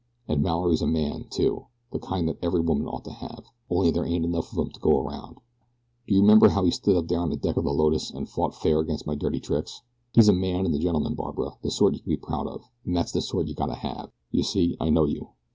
[0.27, 3.99] "And Mallory's a man, too the kind that every woman ought to have, only they
[4.01, 5.35] ain't enough of 'em to go 'round.
[6.07, 8.27] Do you remember how he stood up there on the deck of the Lotus and
[8.27, 9.83] fought fair against my dirty tricks?
[10.15, 12.97] He's a man and a gentleman, Barbara the sort you can be proud of, and
[12.97, 14.09] that's the sort you got to have.
[14.31, 15.29] You see I know you.